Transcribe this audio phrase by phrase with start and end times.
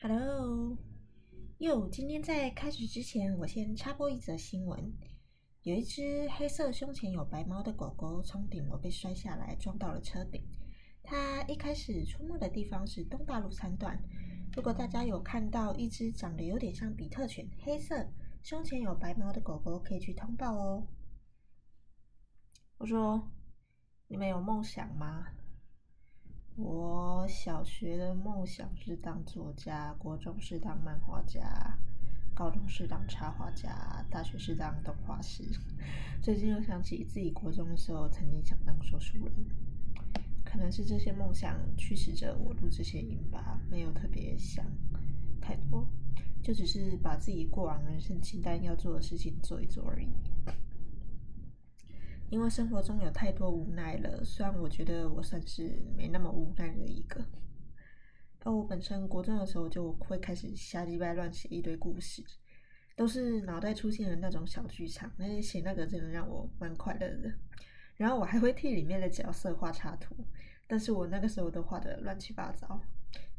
[0.00, 0.78] Hello，
[1.58, 4.92] 哟，今天在开始之前，我先插播一则新闻。
[5.64, 10.40] 有一只黑色胸前有白毛的狗狗从顶楼被摔下来，撞到了车顶。
[11.02, 14.00] 它一开始出没的地方是东大路三段。
[14.54, 18.08] 如果大家有看到一只长得有点像比特犬、黑色
[18.40, 20.86] 胸前有白毛的狗狗，可以去通报哦。
[22.76, 23.28] 我说，
[24.06, 25.26] 你们有梦想吗？
[26.58, 31.78] 我小学的梦想是当作家，国中是当漫画家，
[32.34, 35.44] 高中是当插画家，大学是当动画师。
[36.20, 39.32] 最近又想起自己国中的时候曾经想当说书人，
[40.44, 44.64] 可能是这些梦想驱使着我录这些音吧，没有特别想
[45.40, 45.86] 太多，
[46.42, 50.08] 就只是把自己过往人生清单要做的事情做一做而已。
[52.30, 57.24] 因为生活中有太多无奈了，虽然我觉得我算是没那么无奈的一个。
[58.40, 62.22] 而我本身国中的时候就会开始瞎鸡巴乱写一堆故事，
[62.96, 65.10] 都是脑袋出现的那种小剧场。
[65.16, 67.32] 那些写那个真的让我蛮快乐的。
[67.96, 70.14] 然后我还会替里面的角色画插图，
[70.66, 72.80] 但是我那个时候都画的乱七八糟。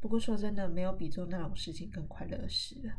[0.02, 2.94] 不过说真的，没有比做那种事情更快乐的事了。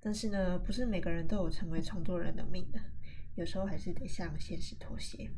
[0.00, 2.80] 但是呢，不是每个人都有成为创作人的命的。
[3.34, 5.30] 有时候还是得向现实妥协。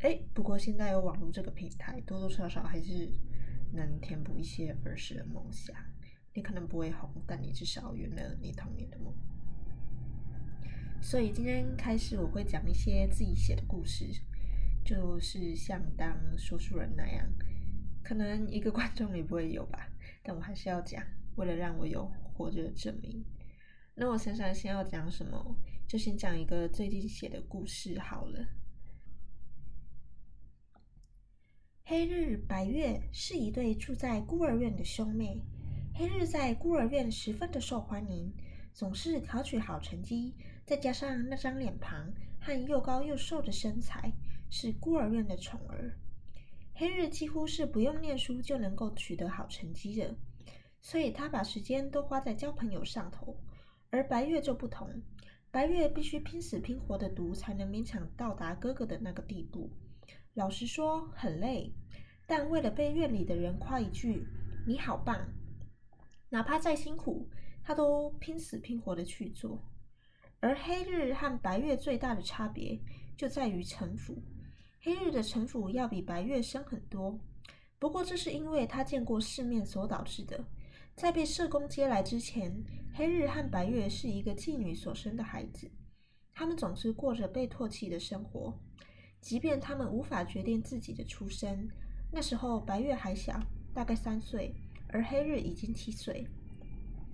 [0.00, 3.12] 哎，不过现在有网络这个平台，多多少少还是
[3.72, 5.74] 能填补一些儿时的梦想。
[6.32, 9.12] 你可能不会红，但你至少圆了你童年的梦。
[11.02, 14.06] 所以今天开始，我会讲一些自己写的故事，
[14.84, 17.26] 就是像当说书人那样，
[18.02, 19.88] 可能一个观众也不会有吧，
[20.22, 21.02] 但我还是要讲，
[21.36, 23.24] 为了让我有活着的证明。
[24.00, 25.54] 那我想想先要讲什么？
[25.86, 28.46] 就先讲一个最近写的故事好了。
[31.84, 35.42] 黑日、白月是一对住在孤儿院的兄妹。
[35.94, 38.32] 黑日在孤儿院十分的受欢迎，
[38.72, 40.34] 总是考取好成绩，
[40.64, 44.10] 再加上那张脸庞和又高又瘦的身材，
[44.48, 45.94] 是孤儿院的宠儿。
[46.72, 50.16] 黑日几乎是不用念书就能够取得好成绩的，
[50.80, 53.38] 所以他把时间都花在交朋友上头。
[53.90, 54.88] 而白月就不同。
[55.50, 59.68] 白月必须拼死拼活的读，才能勉强到达哥哥的那个地步。
[60.34, 61.72] 老实说，很累，
[62.26, 64.24] 但为了被院里的人夸一句
[64.64, 65.28] “你好棒”，
[66.30, 67.28] 哪怕再辛苦，
[67.64, 69.60] 他都拼死拼活的去做。
[70.38, 72.78] 而黑日和白月最大的差别
[73.16, 74.22] 就在于城府，
[74.80, 77.18] 黑日的城府要比白月深很多。
[77.80, 80.42] 不过这是因为他见过世面所导致的。
[81.00, 82.62] 在被社工接来之前，
[82.92, 85.70] 黑日和白月是一个妓女所生的孩子。
[86.34, 88.60] 他们总是过着被唾弃的生活，
[89.18, 91.66] 即便他们无法决定自己的出身。
[92.12, 93.40] 那时候，白月还小，
[93.72, 94.54] 大概三岁，
[94.88, 96.28] 而黑日已经七岁。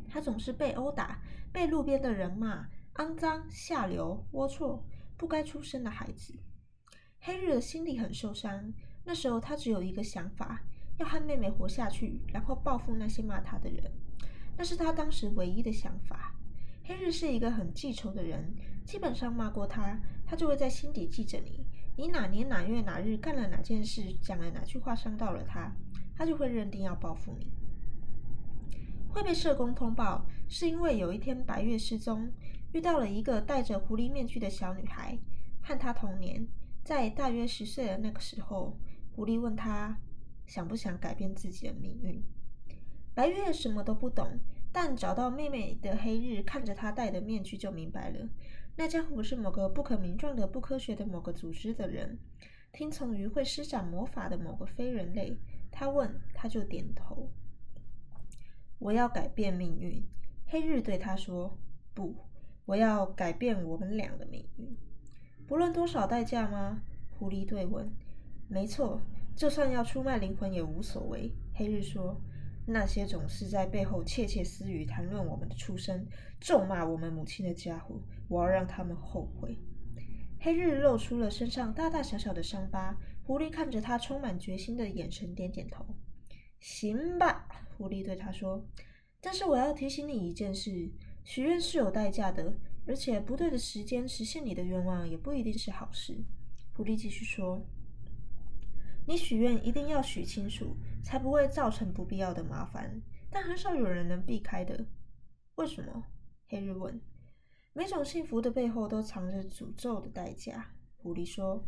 [0.08, 4.80] 他总是被殴打，被路边的人骂肮脏、下流、龌龊、
[5.16, 6.34] 不该出生的孩子。
[7.20, 8.72] 黑日的心里很受伤。
[9.04, 10.60] 那时候，他只有一个想法。
[10.98, 13.92] 要和妹妹活下去，然后报复那些骂他的人，
[14.56, 16.34] 那是他当时唯一的想法。
[16.84, 21.66] 黑日是一个很记仇的人，基本上骂过他，他就会在心底记着你。
[21.96, 25.72] 你哪年哪月哪日干了哪件事，讲了哪句话伤到了他，
[26.14, 27.50] 他就会认定要报复你。
[29.08, 32.30] 会被社工通报，是因为有一天白月失踪，
[32.72, 35.18] 遇到了一个戴着狐狸面具的小女孩，
[35.62, 36.46] 和她同年，
[36.84, 38.78] 在大约十岁的那个时候，
[39.14, 39.98] 狐狸问他。
[40.46, 42.22] 想不想改变自己的命运？
[43.14, 44.38] 白月什么都不懂，
[44.72, 48.28] 但找到妹妹的黑日看着她戴的面具就明白了。
[48.76, 52.18] 那家伙是某个不可名状的、不科学的某个组织的人，
[52.72, 55.38] 听从于会施展魔法的某个非人类。
[55.70, 57.30] 他问，他就点头。
[58.78, 60.02] 我要改变命运。
[60.46, 61.58] 黑日对他说
[61.94, 62.14] ：“不，
[62.66, 64.76] 我要改变我们俩的命运。
[65.46, 66.82] 不论多少代价吗？”
[67.18, 67.90] 狐狸对问。
[68.48, 69.00] 没错。
[69.36, 72.18] 就算要出卖灵魂也无所谓，黑日说
[72.66, 76.08] ：“那些总是在背后窃窃私语、谈论我们的出身、
[76.40, 79.58] 咒骂我们母亲的家伙，我要让他们后悔。”
[80.40, 85.84] 黑日露出了身上大大小小的伤疤，狐狸看着他充满决心的眼神，点点头
[86.58, 87.46] ：“行吧。”
[87.76, 88.66] 狐狸对他说
[89.20, 90.90] ：“但是我要提醒你一件事，
[91.24, 92.54] 许愿是有代价的，
[92.86, 96.24] 而且不对的时间实现你的愿望也不一定是好事。”
[96.74, 97.62] 狐狸继续说。
[99.06, 103.00] 你许愿一定要许清楚，才不会造成不必要的麻烦。
[103.30, 104.84] 但很少有人能避开的。
[105.54, 106.04] 为什么？
[106.48, 107.00] 黑日问。
[107.72, 110.72] 每种幸福的背后都藏着诅咒的代价。
[110.96, 111.64] 狐狸说。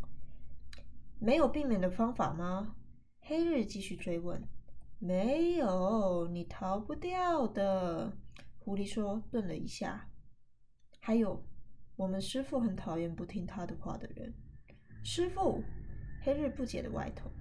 [1.19, 2.75] 没有避免的方法吗？
[3.21, 4.41] 黑日继续追问。
[4.99, 8.17] 没有，你逃不掉的。
[8.57, 10.09] 狐狸说，顿了一下。
[10.99, 11.45] 还有，
[11.95, 14.33] 我们师傅很讨厌不听他的话的人。
[15.03, 15.63] 师傅，
[16.29, 17.31] 黑日不解的歪头。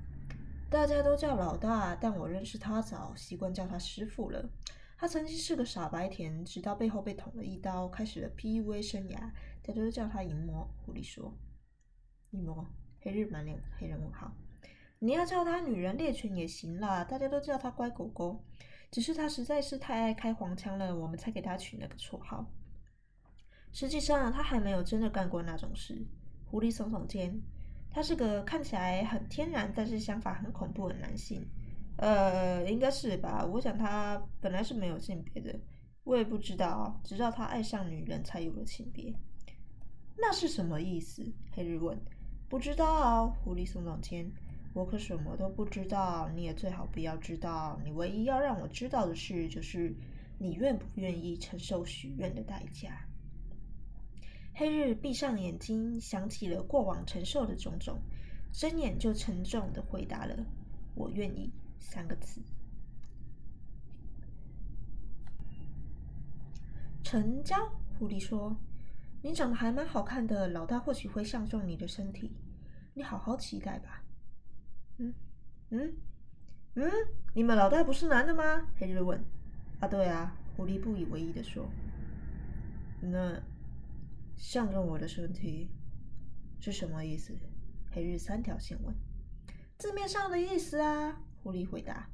[0.70, 4.49] 大家都叫老大，但我认识他早，习惯叫他师傅了。
[4.96, 9.19] 他曾经是个傻白甜，直到背后被捅了一刀，开始了 PUA 生涯。
[9.62, 10.67] 大家都叫他淫魔。
[10.79, 11.37] 狐狸说
[12.32, 12.67] ：“淫魔。”
[13.00, 14.32] 黑日满脸黑人问号。
[14.99, 18.43] 你要叫他女人猎犬也行啦，大家都叫他乖狗狗。
[18.90, 22.50] 只是他实在是太爱开黄腔了，我们才给他取那个绰号。
[23.70, 26.06] 实际上，他还没有真的干过那种事。
[26.46, 27.38] 狐狸耸耸肩，
[27.90, 31.44] 他是个看起来很天然，但是想法很恐怖的男性。
[31.96, 33.44] 呃，应该是吧。
[33.44, 35.58] 我想他本来是没有性别的，
[36.05, 39.12] 我也不知道，直到他爱上女人才有了性别。
[40.17, 41.25] 那是什么意思？
[41.52, 41.99] 黑日问。
[42.49, 43.29] 不知道。
[43.43, 44.31] 狐狸耸耸肩。
[44.75, 47.81] 我可什么都不知道，你也最好不要知道。
[47.85, 49.93] 你唯一要让我知道的事，就是
[50.38, 53.05] 你愿不愿意承受许愿的代价。
[54.58, 57.96] 黑日闭上眼睛，想起了过往承受的种种，
[58.52, 60.37] 睁眼就沉重的回答了
[60.96, 62.43] ：“我愿意。”三个字。
[67.05, 67.55] 成交。
[68.00, 68.56] 狐狸说
[69.22, 72.32] ：“你长得还蛮好看的，老大或许会相中你的身体，
[72.94, 74.02] 你好好期待吧。”
[74.99, 75.14] 嗯
[75.70, 75.96] 嗯
[76.75, 76.90] 嗯，
[77.32, 78.66] 你们老大不是男的吗？
[78.76, 79.25] 黑日问。
[79.78, 81.64] 啊，对啊，狐狸不以为意的说。
[83.00, 83.40] 那
[84.38, 85.69] 相中我的身体
[86.61, 87.37] 是什么意思？
[87.90, 88.94] 黑日三条线问。
[89.76, 92.08] 字面上的意思啊，狐狸回答。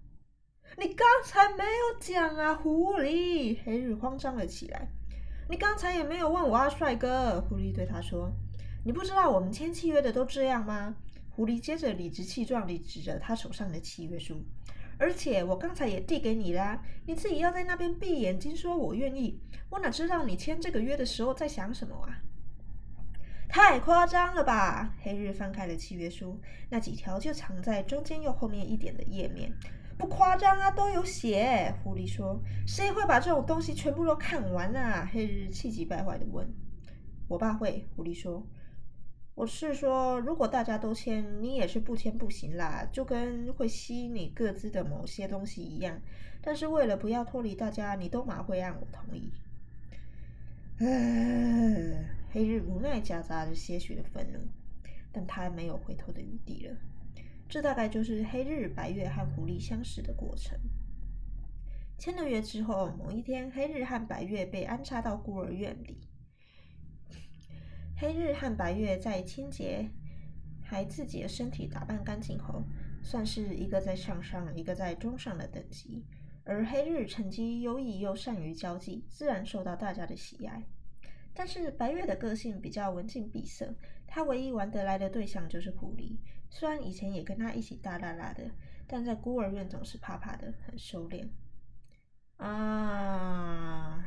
[0.79, 3.59] 你刚才没有讲啊，狐狸！
[3.63, 4.89] 黑日慌张了起来。
[5.51, 7.43] 你刚才也没有问我啊，帅哥！
[7.43, 8.33] 狐狸对他说。
[8.87, 10.97] 你不知道我们签契约的都这样吗？
[11.31, 14.43] 狐狸接着理直气壮地指着他手上的契约书，
[14.99, 22.19] 而且我刚才也递给你啦，你自己要在那边闭眼睛说我愿意，我哪知道你签这个约的时候在想什么啊？
[23.49, 24.95] 太夸张了吧！
[25.03, 29.53] 黑日翻开了契约书，那几条就藏在中间又后面一点的页面，
[29.97, 31.73] 不夸张啊，都有写。
[31.83, 36.49] 狐狸说：“谁会把这种东西全部都看完啊？”黑日气急败坏地问
[37.29, 38.45] ：“我爸会。”狐狸说。
[39.35, 46.01] 我是说，如果大家都签，你也是不签不行啦，就跟会吸你各自的某些东西一样。
[46.41, 49.33] 但是为了不要脱离大家，你都马会按我同意。
[50.79, 54.39] 唉，黑日无奈夹杂着些许的愤怒，
[55.11, 56.77] 但他没有回头的余地了。
[57.49, 60.57] 这大概就是黑日、白月和狐狸相识的过程。
[61.99, 65.99] 签了约之后，某一天，黑日和白月被安插到孤儿院里。
[67.97, 69.89] 黑日和白月在清洁
[70.63, 72.63] 还自己的身体打扮干净后，
[73.03, 76.05] 算是一个在上上，一个在中上的等级。
[76.45, 80.63] 而黑日成绩优异又善于交际，自然受到大家的喜爱。
[81.33, 83.75] 但是白月的个性比较文静闭塞，
[84.07, 86.19] 他唯一玩得来的对象就是狐狸。
[86.51, 88.51] 虽然以前也跟他一起大剌剌的，
[88.87, 91.29] 但在孤儿院总是怕怕的，很收敛。
[92.37, 94.05] 啊。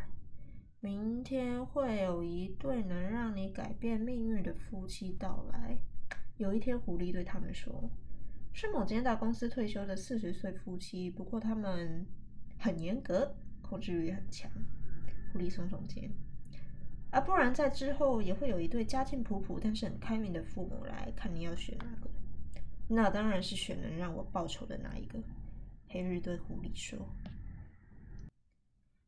[0.79, 5.75] 明天会有一对能让你改变命运的夫妻到来。
[6.37, 7.89] 有一天，狐狸对他们说
[8.53, 12.05] ：“是某间大公司退休的四十岁夫妻，不过他们
[12.59, 14.51] 很严格，控制欲很强。”
[15.33, 16.11] 狐狸耸耸肩。
[17.09, 22.09] 啊，不然在之后也会有一对家境普普但是很开明的父母来看你要选哪个？
[22.87, 25.17] 那当然是选能让我报仇的那一个。
[25.89, 26.99] 黑日对狐狸说。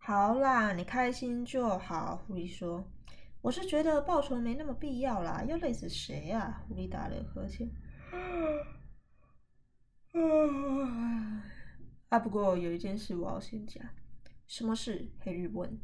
[0.09, 2.17] 好啦，你开心就好。
[2.25, 2.83] 狐狸说
[3.43, 7.69] ：“我是觉得报仇没那么必要啦，要累死谁啊？”狐狸打了呵欠。
[12.09, 13.85] 啊，不过有一件事我要先讲。
[14.47, 15.11] 什么事？
[15.19, 15.79] 黑日问。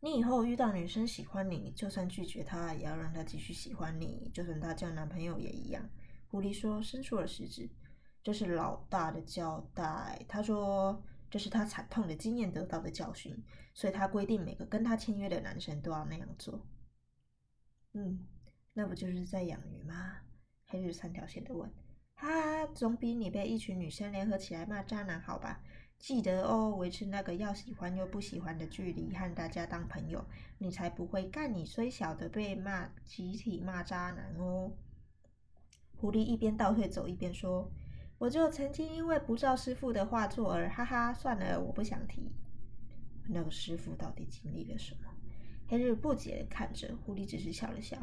[0.00, 5.88] 你以后遇到女生喜欢你，就算拒绝她，也要让她继续喜欢你，就算她交男朋友也一样。
[6.26, 7.70] 狐狸说，伸出了食指。
[8.24, 10.24] 这是老大的交代。
[10.26, 11.00] 他说。
[11.34, 13.36] 这是他惨痛的经验得到的教训，
[13.74, 16.64] 所以他规定每个跟他签约的男生都要那样做。
[17.92, 18.24] 嗯，
[18.72, 20.18] 那不就是在养鱼吗？
[20.68, 21.68] 黑日三条线的问。
[22.14, 25.60] 哈，总比你被一群女生联合起来骂渣男好吧？
[25.98, 30.24] 记得哦，维持那个要喜欢又不喜欢的距离，和大家当朋友，
[30.58, 34.70] 你才不会干你虽小的被骂，集体骂渣男哦。
[35.96, 37.68] 狐狸一边倒退走一边说。
[38.24, 42.32] 我就曾经因为不照师傅的话做而哈哈，算了，我不想提。
[43.28, 45.10] 那个师傅到底经历了什么？
[45.68, 47.98] 黑日不解地看着狐狸，只是笑了笑。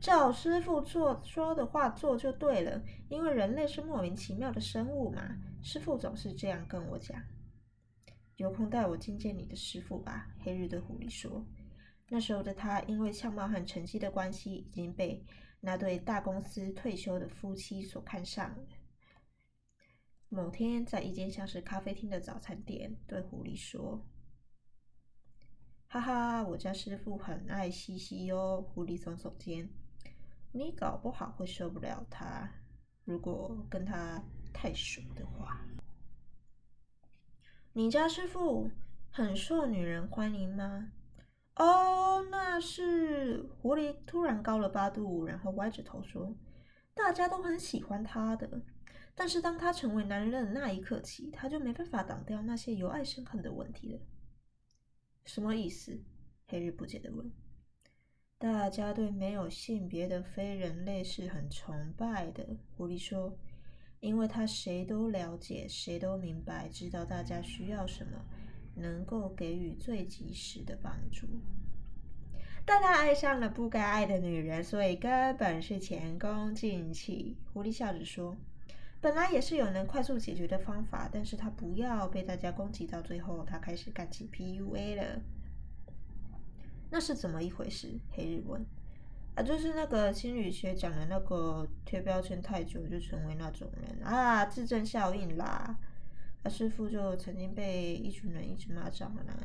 [0.00, 5.36] 照师傅做说的话做就对了，因为人类是莫名其妙的生物嘛。
[5.62, 7.22] 师傅总是这样跟我讲。
[8.36, 10.26] 有空带我见见你的师傅吧。
[10.38, 11.44] 黑日对狐狸说。
[12.08, 15.22] 那时候的他因为相貌和成绩的关系，已经被
[15.60, 18.56] 那对大公司退休的夫妻所看上了。
[20.32, 24.06] 某天，在一间像是咖啡厅的早餐店，对狐狸说
[25.90, 29.68] ：“哈哈，我家师傅很爱西西哟。”狐狸耸耸肩
[30.54, 32.48] ：“你搞不好会受不了他，
[33.04, 34.22] 如果跟他
[34.52, 35.66] 太熟的话。”
[37.74, 38.70] 你家师傅
[39.10, 40.92] 很受女人欢迎吗？
[41.56, 43.50] 哦，那是。
[43.60, 46.36] 狐狸突然高了八度，然后歪着头说
[46.94, 48.62] ：“大家都很喜欢他的。”
[49.14, 54.00] 但是当他成为男人的那一刻起，他就没办法挡掉那些由爱生恨的问题了。
[55.24, 56.00] 什么意思？
[56.46, 57.30] 黑日不解地问。
[58.38, 63.38] 大家对没有性别的非人类是很崇拜的，狐狸说，
[64.00, 68.24] 因为他谁都了解，谁都明白，知道大家需要什么，
[68.74, 71.26] 能够给予最及时的帮助。
[72.64, 77.36] 但他爱上了不该爱的女人，所以根本是前功尽弃。
[77.52, 78.34] 狐狸笑着说。
[79.00, 85.20] 本来也是有能快速解决的方法，但是他不要被大家攻击，到最后他开始干起 PUA 了。
[86.90, 87.98] 那是怎么一回事？
[88.10, 88.64] 黑日问。
[89.36, 95.78] 啊，就是那个心理学讲的那个贴标签太久就成为那种人啊，自证效应啦。
[96.42, 99.36] 啊，师傅就曾经被一群人一直骂渣男，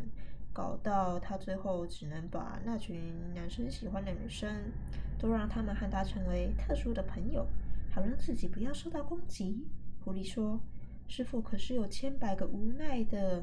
[0.52, 4.72] 搞到他最后只能把那群男生喜欢的女生
[5.18, 7.48] 都让他们和他成为特殊的朋友。
[7.96, 9.66] 好让自己不要受到攻击。
[10.04, 10.60] 狐狸说
[11.08, 13.42] ：“师傅可是有千百个无奈的，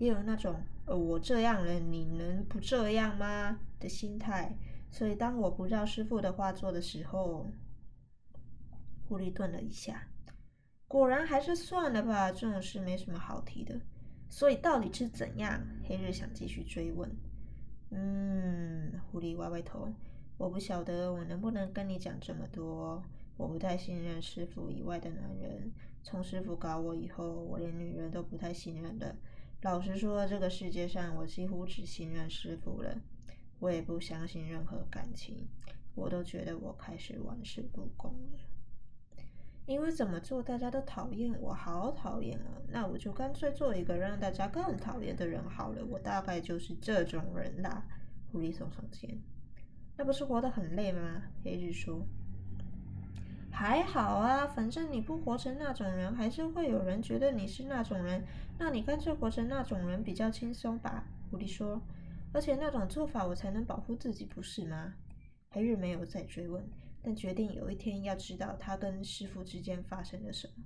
[0.00, 3.56] 也有那种呃，我这样了，你能不这样吗？
[3.78, 4.52] 的心态。
[4.90, 7.46] 所以当我不照师傅的话做的时候，
[9.06, 10.08] 狐狸顿了一下，
[10.88, 13.80] 果然还是算了吧，这种事没什么好提的。
[14.28, 15.64] 所以到底是怎样？
[15.84, 17.08] 黑日想继续追问。
[17.92, 19.88] 嗯，狐狸歪歪头，
[20.36, 23.00] 我不晓得我能不能跟你讲这么多。”
[23.36, 25.72] 我不太信任师傅以外的男人。
[26.02, 29.16] 从师傅搞我以后，我连女人都不太信任了。
[29.62, 33.00] 老实说，这个世界上我几乎只信任师傅了。
[33.58, 35.48] 我也不相信任何感情。
[35.94, 38.38] 我都觉得我开始玩世不恭了。
[39.66, 42.60] 因为怎么做大家都讨厌我，好讨厌啊！
[42.68, 45.82] 那我就干脆做一个让大家更讨厌的人好了。
[45.86, 47.82] 我大概就是这种人啦。
[48.30, 49.18] 狐狸耸耸肩。
[49.96, 51.22] 那不是活得很累吗？
[51.42, 52.06] 黑日说。
[53.56, 58.20] 还好啊，反正你不活成那种人，还是会有人觉得你是那种人。
[58.58, 61.06] 那你干脆活成那种人比较轻松吧。
[61.30, 61.80] 狐狸说，
[62.32, 64.94] 而且那种做法我才能保护自己，不是吗？
[65.50, 66.68] 黑日没有再追问，
[67.00, 70.64] 但决定有一天要知道他跟师傅之间发生了什么。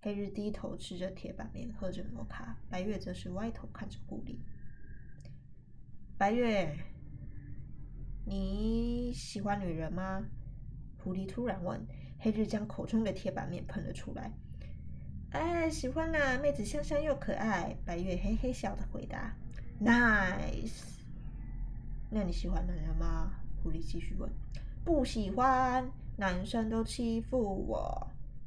[0.00, 4.36] 黑日低头吃着铁板面，喝着摩卡，白月则是歪头看着狐狸。
[6.16, 6.78] 白月，
[8.24, 10.24] 你喜欢女人吗？
[10.96, 11.84] 狐狸突然问。
[12.20, 14.30] 黑日将口中的铁板面喷了出来。
[15.30, 17.74] 哎，喜欢啦，妹子香香又可爱。
[17.84, 19.34] 白月嘿嘿笑的回答
[19.80, 20.98] ：“Nice。”
[22.10, 23.32] 那你喜欢男人吗？
[23.62, 24.30] 狐狸继续问。
[24.84, 28.06] 不喜欢，男生都欺负我。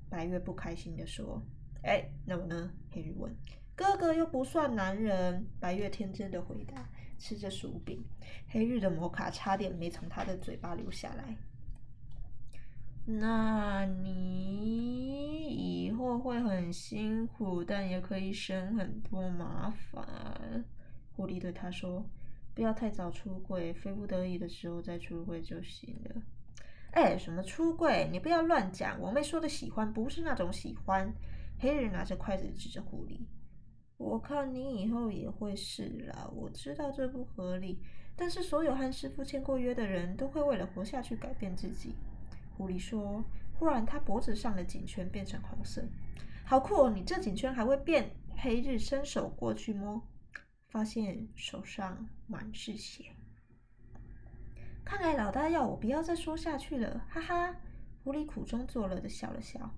[0.10, 1.42] 白月不开心的说
[1.84, 3.34] ：“哎，那我呢？”黑日问。
[3.76, 5.48] 哥哥又不算男人。
[5.60, 6.88] 白月天真的回答，
[7.18, 8.04] 吃着薯饼。
[8.48, 11.36] 黑日的摩卡差点没从他的嘴巴流下来。
[13.06, 20.64] 那你以后会很辛苦，但也可以省很多麻烦。
[21.12, 22.10] 狐狸对他说
[22.56, 26.22] ：“不要太早出柜，非不得已的时候再出柜就行了。”
[26.92, 28.08] 哎，什么出柜？
[28.10, 29.00] 你不要乱讲！
[29.02, 31.14] 我妹说的喜欢不是那种喜欢。
[31.60, 33.26] 黑人拿着筷子指着狐狸
[33.98, 36.30] ：“我看你以后也会是啦。
[36.34, 37.82] 我知道这不合理，
[38.16, 41.96] 但是所有和师傅签过约的人都会为了活下去改变自己。”
[42.56, 43.24] 狐狸说
[43.58, 45.84] ：“忽然，他脖子上的颈圈变成红色，
[46.46, 46.90] 好酷哦！
[46.90, 50.02] 你这颈圈还会变。”黑日伸手过去摸，
[50.68, 53.06] 发现手上满是血。
[54.84, 57.56] 看来老大要我不要再说下去了，哈哈！
[58.04, 59.72] 狐狸苦中作乐的笑了笑。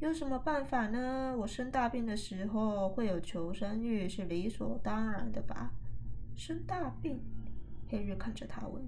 [0.00, 1.34] 有什么办法呢？
[1.38, 5.72] 我生大病的时候会有求生欲，是理所当然的吧？
[6.36, 7.18] 生大病？
[7.88, 8.82] 黑日看着他问：“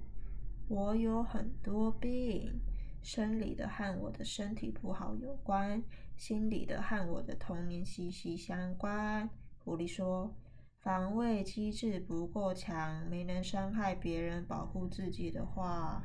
[0.68, 2.60] 我有很多病。”
[3.04, 5.82] 生理的和我的身体不好有关，
[6.16, 9.28] 心理的和我的童年息息相关。
[9.58, 10.34] 狐狸说
[10.80, 16.02] ：“防卫机制不够强，没能伤害别人，保护自己的话，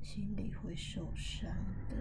[0.00, 1.50] 心里会受伤
[1.88, 1.96] 的。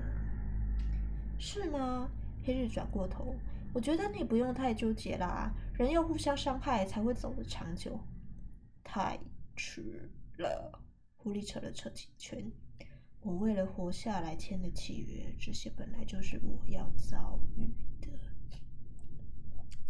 [1.40, 2.08] 是吗？
[2.46, 3.36] 黑日转过头，
[3.74, 8.00] 我觉得你不用太纠结啦，人要互相伤害才会走得长久。
[8.84, 9.20] 太
[9.56, 10.80] 迟了，
[11.18, 12.52] 狐狸扯了扯颈圈。
[13.28, 17.68] 我为了活下来签的契约，这些本来就是我要遭遇
[18.00, 18.08] 的。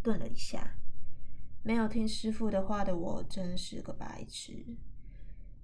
[0.01, 0.75] 顿了一下，
[1.61, 4.65] 没有听师傅的话的我，真是个白痴。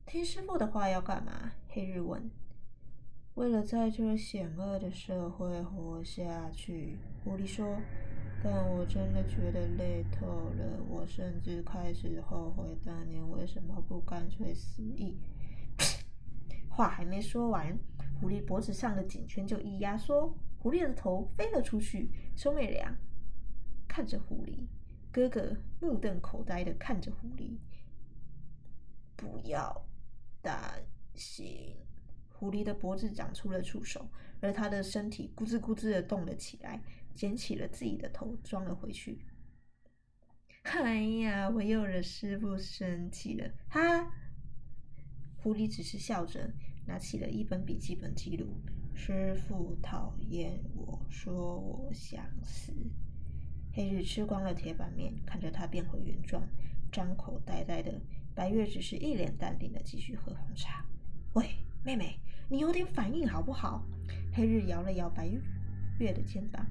[0.05, 1.53] 听师傅的话要干嘛？
[1.67, 2.29] 黑日问。
[3.33, 7.81] 为了在这险恶的社会活下去，狐狸说。
[8.43, 15.17] 但我真的觉得累透了，我甚至开始后悔当年为什么不干脆死意。
[16.75, 17.77] 话还没说完，
[18.19, 22.09] 狐狸脖子上的颈圈就一压缩，狐狸的头飞了出去。
[22.35, 22.97] 兄妹俩
[23.87, 24.65] 看着狐狸，
[25.11, 27.59] 哥哥目瞪口呆的看着狐狸。
[29.15, 29.85] 不要
[30.41, 31.75] 担心，
[32.27, 34.09] 狐狸的脖子长出了触手，
[34.41, 36.81] 而他的身体咕吱咕吱的动了起来，
[37.13, 39.23] 捡起了自己的头，装了回去。
[40.63, 44.11] 哎呀，我又惹师傅生气了，哈！
[45.43, 46.49] 狐狸只是笑着，
[46.85, 48.47] 拿起了一本笔记本记录。
[48.93, 52.71] 师傅讨厌我说我想死。
[53.73, 56.41] 黑日吃光了铁板面，看着他变回原状，
[56.89, 57.91] 张口呆呆的。
[58.33, 60.85] 白月只是一脸淡定的继续喝红茶。
[61.33, 61.45] 喂，
[61.83, 63.83] 妹妹，你有点反应好不好？
[64.31, 65.27] 黑日摇了摇白
[65.99, 66.65] 月的肩膀。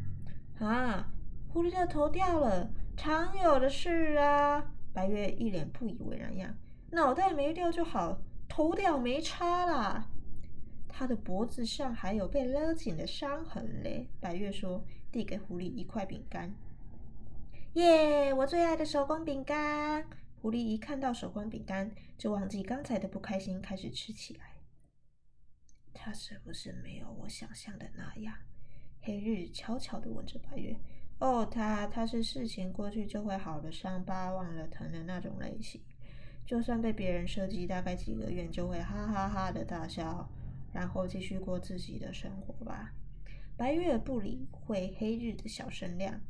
[0.60, 1.12] 啊，
[1.50, 4.64] 狐狸的头掉了，常有的事啊。
[4.94, 6.54] 白月一脸不以为然样，
[6.90, 8.18] 脑袋没掉就好。
[8.54, 10.10] 头掉没差啦，
[10.86, 14.10] 他的脖子上还有被勒紧的伤痕嘞。
[14.20, 16.54] 白月说，递给狐狸一块饼干。
[17.72, 20.06] 耶，我最爱的手工饼干。
[20.42, 24.44] 狐狸一看到手工饼干，就忘记刚才的不开心，开始吃起来。
[25.94, 28.34] 他是不是没有我想象的那样？
[29.00, 30.78] 黑日悄悄地问着白月。
[31.20, 35.80] 哦，他他是事情过去就会好的伤疤忘了疼的那种类型。
[36.44, 40.28] 就算被别人射击，大概几个月就会哈哈哈的大笑，
[40.72, 42.92] 然后继续过自己的生活吧。
[43.56, 46.20] 白月不理会黑日的小声量，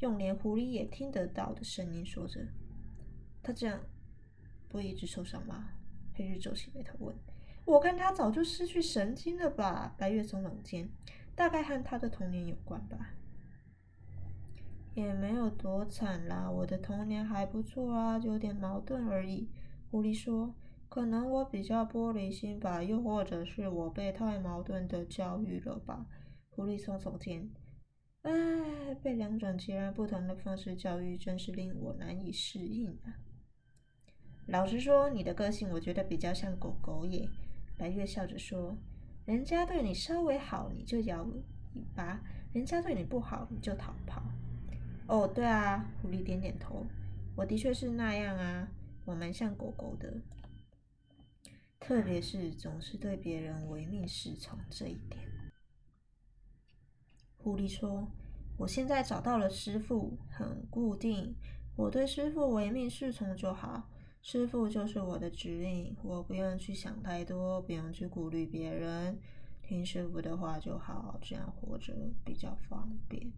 [0.00, 2.40] 用连狐狸也听得到的声音说着
[3.42, 3.80] ：“他这样
[4.68, 5.70] 不会一直受伤吗？”
[6.14, 7.14] 黑日皱起眉头问
[7.66, 10.88] ：“我看他早就失去神经了吧？”白月耸耸肩
[11.34, 13.14] ：“大概和他的童年有关吧。”
[14.94, 19.48] 也没有多惨啦，我的童年还不错啊，有点矛盾而已。
[19.90, 20.54] 狐狸说
[20.88, 26.06] ：“可能我比较玻璃心吧，又或者是我被太矛盾的教育了吧。”
[26.50, 27.48] 狐狸耸耸肩
[28.22, 33.16] ：“哎，被两种截然不同的方式教育，真是令我难以适应啊。”
[34.46, 37.28] 老实说，你的个性我觉得比较像狗狗耶。
[37.76, 38.76] 白月笑着说
[39.24, 41.42] ：“人家对你稍微好，你就摇尾
[41.94, 42.20] 巴；
[42.52, 44.22] 人家对你不好，你就逃跑。”
[45.06, 46.84] 哦，对啊，狐狸点点头。
[47.36, 48.68] 我的确是那样啊，
[49.08, 50.20] 我蛮像狗狗的，
[51.80, 55.18] 特别是总是对别人唯命是从这一点。
[57.38, 58.06] 狐狸说
[58.58, 61.34] ：“我现在找到了师傅，很固定，
[61.74, 63.88] 我对师傅唯命是从就好。
[64.20, 69.18] 师傅就是我的指引，我不用去想太多，不用去顾虑别人，
[69.62, 71.94] 听师傅的话就好，这样活着
[72.26, 73.32] 比较方便。”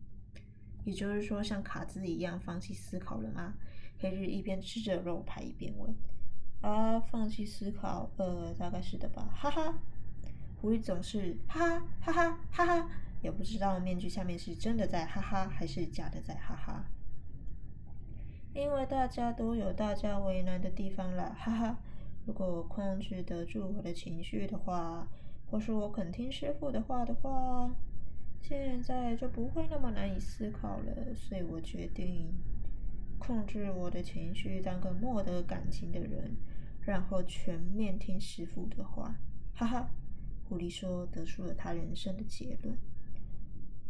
[0.85, 3.55] 也就是说，像卡兹一样放弃思考了吗？
[4.01, 5.95] 黑日一边吃着肉排一边问。
[6.63, 9.29] 啊，放弃思考，呃，大概是的吧。
[9.35, 9.79] 哈哈，
[10.61, 12.91] 狐狸总是哈哈哈哈哈哈，
[13.23, 16.85] 也不知道面具下面是真的在哈哈，还是假的在哈哈。
[18.53, 21.79] 因为大家都有大家为难的地方啦，哈哈。
[22.27, 25.09] 如果我控制得住我的情绪的话，
[25.51, 27.71] 或是我肯听师傅的话的话。
[28.43, 32.33] 现在就不会那么难以思考了，所以我决定
[33.21, 36.35] 控制我的情绪，当个莫得感情的人，
[36.81, 39.15] 然后全面听师傅的话。
[39.55, 39.91] 哈哈，
[40.49, 42.77] 狐狸说，得出了他人生的结论。